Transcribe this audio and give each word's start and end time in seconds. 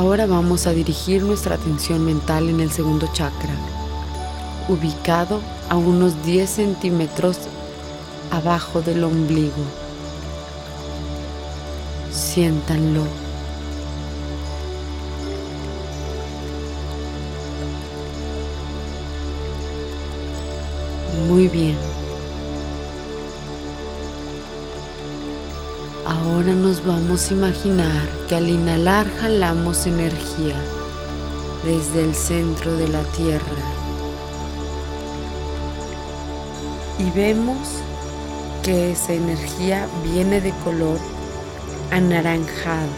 Ahora 0.00 0.24
vamos 0.24 0.66
a 0.66 0.72
dirigir 0.72 1.22
nuestra 1.22 1.56
atención 1.56 2.02
mental 2.06 2.48
en 2.48 2.60
el 2.60 2.70
segundo 2.70 3.06
chakra, 3.12 3.52
ubicado 4.66 5.42
a 5.68 5.76
unos 5.76 6.24
10 6.24 6.48
centímetros 6.48 7.36
abajo 8.30 8.80
del 8.80 9.04
ombligo. 9.04 9.62
Siéntanlo. 12.10 13.04
Muy 21.28 21.46
bien. 21.48 21.99
Ahora 26.10 26.52
nos 26.54 26.84
vamos 26.84 27.30
a 27.30 27.34
imaginar 27.34 28.08
que 28.28 28.34
al 28.34 28.48
inhalar 28.48 29.06
jalamos 29.20 29.86
energía 29.86 30.56
desde 31.64 32.02
el 32.02 32.16
centro 32.16 32.76
de 32.76 32.88
la 32.88 33.04
tierra 33.16 33.62
y 36.98 37.08
vemos 37.12 37.76
que 38.64 38.90
esa 38.90 39.12
energía 39.12 39.86
viene 40.02 40.40
de 40.40 40.50
color 40.64 40.98
anaranjado. 41.92 42.90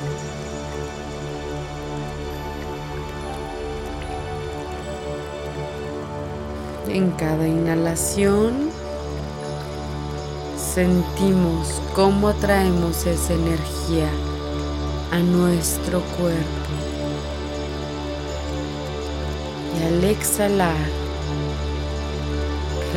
En 6.89 7.11
cada 7.11 7.47
inhalación 7.47 8.72
sentimos 10.75 11.83
cómo 11.95 12.29
atraemos 12.29 13.05
esa 13.05 13.35
energía 13.35 14.09
a 15.11 15.19
nuestro 15.19 16.01
cuerpo. 16.17 16.73
Y 19.79 19.83
al 19.85 20.05
exhalar, 20.05 20.75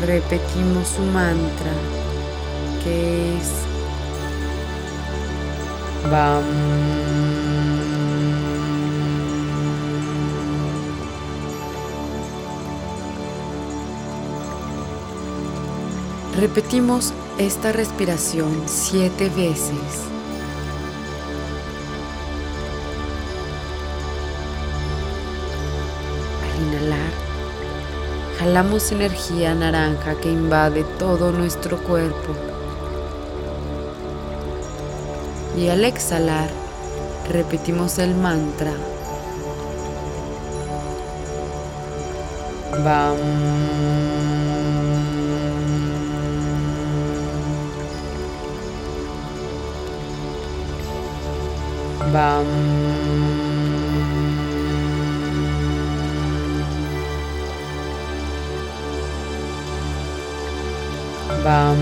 repetimos 0.06 0.88
su 0.88 1.02
mantra 1.02 1.74
que 2.82 3.38
es 3.38 3.52
BAM. 6.10 6.44
Repetimos 16.40 17.14
esta 17.38 17.74
respiración 17.74 18.64
siete 18.66 19.30
veces. 19.30 20.08
Al 26.44 26.64
inhalar, 26.64 27.12
jalamos 28.40 28.92
energía 28.94 29.54
naranja 29.54 30.16
que 30.16 30.32
invade 30.32 30.86
todo 30.98 31.34
nuestro 31.34 31.78
cuerpo. 31.84 32.34
Y 35.58 35.68
al 35.68 35.84
exhalar, 35.84 36.50
repetimos 37.30 37.98
el 38.00 38.16
mantra. 38.16 38.72
Bam. 42.84 43.65
Bam. 52.14 52.46
Bam. 61.44 61.78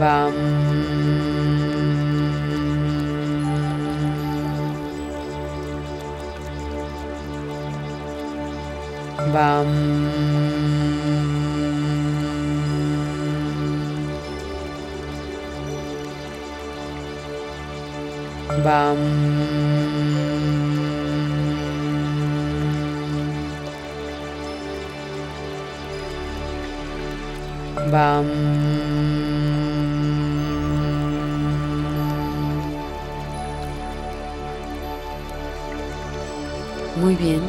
Bam. 0.00 0.34
Bam. 9.32 10.43
Bam. 18.62 18.96
Bam. 27.90 28.26
Muy 36.96 37.16
bien. 37.16 37.40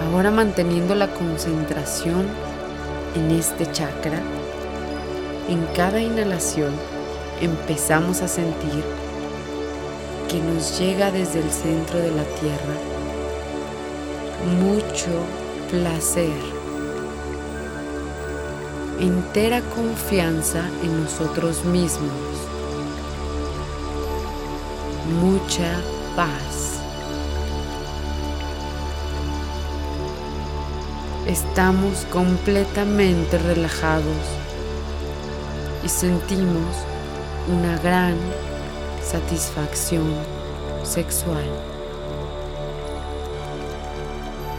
Ahora 0.00 0.30
manteniendo 0.30 0.94
la 0.94 1.08
concentración 1.08 2.26
en 3.14 3.30
este 3.30 3.70
chakra, 3.72 4.20
en 5.48 5.64
cada 5.74 6.00
inhalación 6.00 6.72
empezamos 7.40 8.22
a 8.22 8.28
sentir 8.28 9.01
que 10.32 10.40
nos 10.40 10.78
llega 10.78 11.10
desde 11.10 11.40
el 11.40 11.50
centro 11.50 11.98
de 11.98 12.10
la 12.10 12.24
tierra. 12.40 12.74
Mucho 14.62 15.10
placer. 15.70 16.40
Entera 18.98 19.60
confianza 19.76 20.62
en 20.82 21.02
nosotros 21.02 21.66
mismos. 21.66 22.12
Mucha 25.20 25.82
paz. 26.16 26.80
Estamos 31.26 32.06
completamente 32.10 33.36
relajados 33.36 34.24
y 35.84 35.88
sentimos 35.90 36.74
una 37.50 37.76
gran 37.82 38.16
satisfacción 39.12 40.06
sexual. 40.84 41.44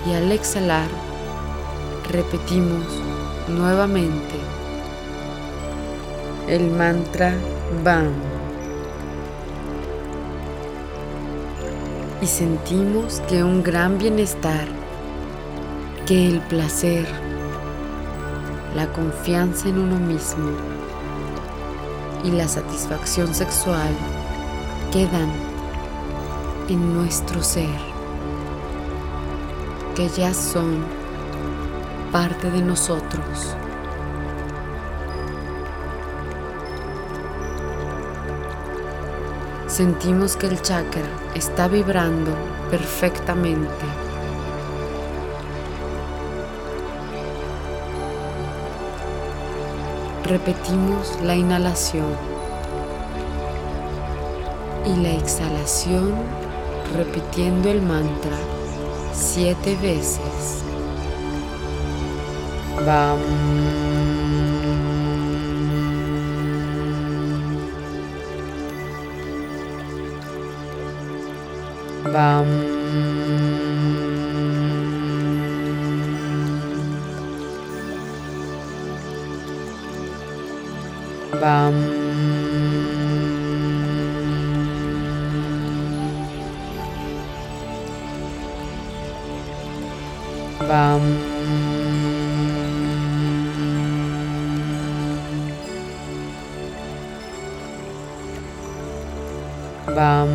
Y 0.07 0.13
al 0.13 0.31
exhalar, 0.31 0.87
repetimos 2.11 2.85
nuevamente 3.47 4.35
el 6.47 6.69
mantra 6.69 7.33
BAM. 7.83 8.13
Y 12.21 12.27
sentimos 12.27 13.21
que 13.27 13.43
un 13.43 13.63
gran 13.63 13.97
bienestar, 13.97 14.67
que 16.05 16.27
el 16.27 16.41
placer, 16.41 17.07
la 18.75 18.85
confianza 18.93 19.67
en 19.67 19.79
uno 19.79 19.97
mismo 19.97 20.51
y 22.23 22.29
la 22.29 22.47
satisfacción 22.47 23.33
sexual 23.33 23.89
quedan 24.93 25.31
en 26.69 26.93
nuestro 26.93 27.41
ser, 27.41 27.79
que 29.95 30.07
ya 30.07 30.31
son 30.35 30.85
parte 32.11 32.51
de 32.51 32.61
nosotros. 32.61 33.55
Sentimos 39.65 40.37
que 40.37 40.45
el 40.45 40.61
chakra 40.61 41.09
está 41.33 41.67
vibrando 41.67 42.31
perfectamente. 42.69 43.85
Repetimos 50.23 51.19
la 51.23 51.35
inhalación 51.35 52.32
y 54.85 54.95
la 55.01 55.13
exhalación 55.13 56.13
repitiendo 56.95 57.69
el 57.69 57.81
mantra 57.81 58.37
siete 59.13 59.75
veces. 59.81 60.63
Bam. 62.85 63.19
Bam. 72.11 72.45
Bam. 81.41 82.02
Bam. 90.73 91.03
Bam. 99.95 100.29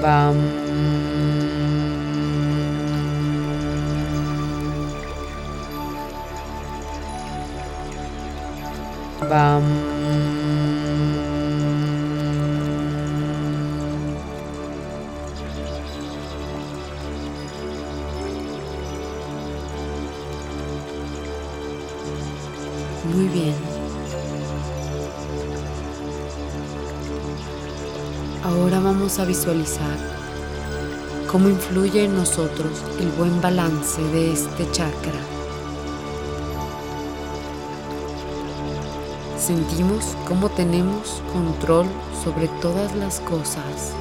Bam. 0.00 0.38
Bam. 9.28 10.01
Ahora 28.44 28.80
vamos 28.80 29.20
a 29.20 29.24
visualizar 29.24 29.96
cómo 31.30 31.48
influye 31.48 32.06
en 32.06 32.16
nosotros 32.16 32.82
el 32.98 33.08
buen 33.10 33.40
balance 33.40 34.02
de 34.02 34.32
este 34.32 34.68
chakra. 34.72 35.20
Sentimos 39.38 40.16
cómo 40.26 40.48
tenemos 40.48 41.22
control 41.32 41.86
sobre 42.24 42.48
todas 42.60 42.96
las 42.96 43.20
cosas 43.20 43.92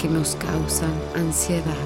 que 0.00 0.08
nos 0.08 0.34
causan 0.36 0.94
ansiedad. 1.14 1.76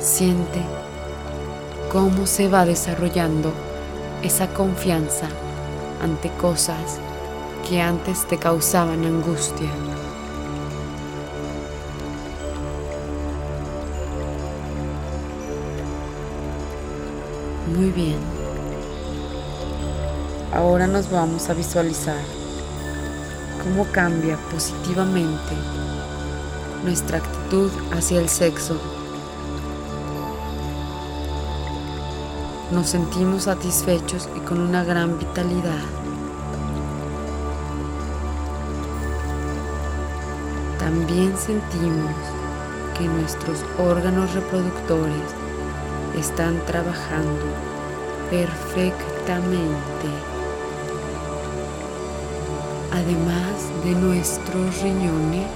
Siente 0.00 0.62
cómo 1.92 2.26
se 2.26 2.48
va 2.48 2.64
desarrollando 2.64 3.52
esa 4.22 4.48
confianza 4.54 5.28
ante 6.02 6.30
cosas 6.30 6.98
que 7.68 7.80
antes 7.80 8.26
te 8.26 8.38
causaban 8.38 9.04
angustia. 9.04 9.70
Muy 17.74 17.90
bien. 17.90 18.18
Ahora 20.54 20.86
nos 20.86 21.10
vamos 21.10 21.50
a 21.50 21.54
visualizar 21.54 22.22
cómo 23.62 23.84
cambia 23.90 24.38
positivamente 24.52 25.54
nuestra 26.84 27.18
actitud 27.18 27.70
hacia 27.92 28.20
el 28.20 28.28
sexo. 28.28 28.80
Nos 32.70 32.88
sentimos 32.88 33.44
satisfechos 33.44 34.28
y 34.36 34.40
con 34.40 34.60
una 34.60 34.84
gran 34.84 35.18
vitalidad. 35.18 36.05
También 40.86 41.36
sentimos 41.36 42.14
que 42.96 43.08
nuestros 43.08 43.58
órganos 43.76 44.32
reproductores 44.34 45.34
están 46.16 46.64
trabajando 46.64 47.44
perfectamente. 48.30 50.06
Además 52.92 53.84
de 53.84 53.90
nuestros 53.96 54.80
riñones 54.80 55.50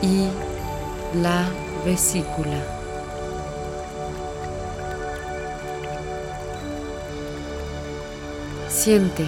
y 0.00 0.28
la 1.20 1.48
vesícula. 1.84 2.62
Siente 8.68 9.26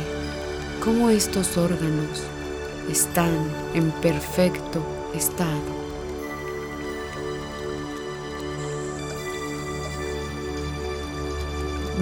cómo 0.81 1.11
estos 1.11 1.57
órganos 1.57 2.23
están 2.91 3.35
en 3.75 3.91
perfecto 3.91 4.83
estado. 5.15 5.85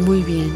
Muy 0.05 0.23
bien. 0.23 0.50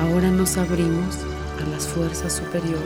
Ahora 0.00 0.30
nos 0.30 0.56
abrimos 0.56 1.16
a 1.62 1.70
las 1.70 1.86
fuerzas 1.86 2.32
superiores 2.32 2.80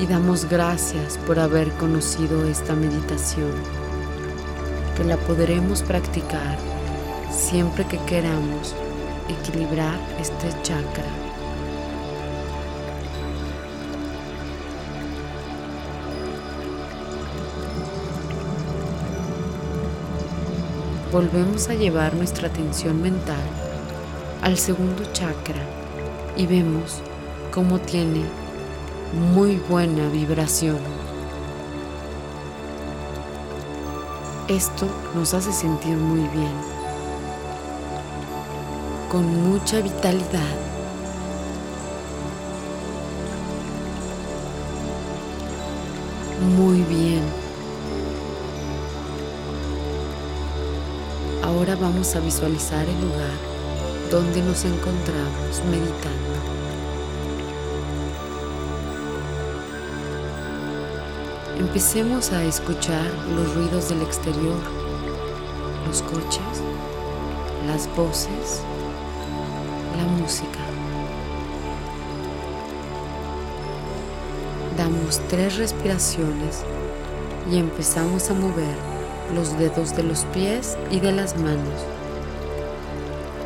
y 0.00 0.06
damos 0.06 0.48
gracias 0.48 1.18
por 1.18 1.38
haber 1.38 1.70
conocido 1.72 2.46
esta 2.48 2.74
meditación, 2.74 3.52
que 4.96 5.04
la 5.04 5.16
podremos 5.16 5.82
practicar 5.82 6.58
siempre 7.30 7.86
que 7.86 7.98
queramos 7.98 8.74
equilibrar 9.28 9.98
este 10.18 10.48
chakra 10.62 11.25
volvemos 21.16 21.70
a 21.70 21.74
llevar 21.74 22.12
nuestra 22.12 22.48
atención 22.48 23.00
mental 23.00 23.40
al 24.42 24.58
segundo 24.58 25.02
chakra 25.14 25.62
y 26.36 26.46
vemos 26.46 27.00
cómo 27.50 27.78
tiene 27.78 28.22
muy 29.32 29.56
buena 29.66 30.10
vibración. 30.10 30.76
Esto 34.46 34.86
nos 35.14 35.32
hace 35.32 35.54
sentir 35.54 35.96
muy 35.96 36.28
bien, 36.36 36.52
con 39.10 39.24
mucha 39.50 39.80
vitalidad. 39.80 40.54
Muy 46.58 46.82
bien. 46.82 47.45
Ahora 51.66 51.80
vamos 51.80 52.14
a 52.14 52.20
visualizar 52.20 52.88
el 52.88 53.00
lugar 53.00 53.32
donde 54.08 54.40
nos 54.40 54.64
encontramos 54.64 55.64
meditando. 55.68 56.36
Empecemos 61.58 62.30
a 62.30 62.44
escuchar 62.44 63.10
los 63.34 63.52
ruidos 63.56 63.88
del 63.88 64.00
exterior, 64.02 64.60
los 65.88 66.02
coches, 66.02 66.62
las 67.66 67.88
voces, 67.96 68.60
la 69.96 70.04
música. 70.22 70.60
Damos 74.76 75.20
tres 75.28 75.56
respiraciones 75.56 76.62
y 77.50 77.58
empezamos 77.58 78.30
a 78.30 78.34
mover 78.34 78.95
los 79.34 79.58
dedos 79.58 79.96
de 79.96 80.02
los 80.02 80.24
pies 80.26 80.76
y 80.90 81.00
de 81.00 81.12
las 81.12 81.36
manos, 81.36 81.84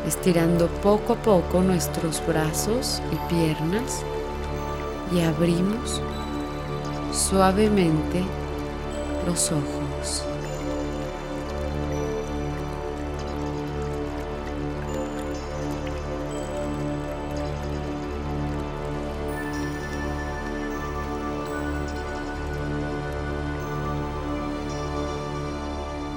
estirando 0.07 0.67
poco 0.81 1.13
a 1.13 1.15
poco 1.17 1.61
nuestros 1.61 2.25
brazos 2.25 3.01
y 3.11 3.33
piernas 3.33 4.03
y 5.11 5.21
abrimos 5.21 6.01
suavemente 7.11 8.23
los 9.25 9.51
ojos. 9.51 10.30